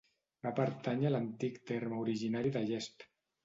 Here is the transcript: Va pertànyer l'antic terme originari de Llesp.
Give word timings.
Va 0.45 0.53
pertànyer 0.59 1.11
l'antic 1.11 1.61
terme 1.73 2.03
originari 2.07 2.57
de 2.59 2.67
Llesp. 2.69 3.11